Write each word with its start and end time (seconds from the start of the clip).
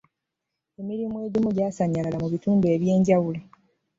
emirimu 0.81 1.15
egisinga 1.25 1.51
gyasanyalala 1.57 2.17
mu 2.23 2.27
bitundu 2.33 2.65
eby'enjawulo. 2.75 3.39